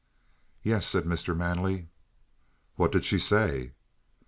"Yes," 0.63 0.87
said 0.87 1.03
Mr. 1.03 1.37
Manley. 1.37 1.87
"What 2.75 2.91
did 2.91 3.05
she 3.05 3.19
say?" 3.19 3.73